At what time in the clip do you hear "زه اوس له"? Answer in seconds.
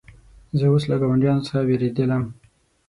0.57-0.95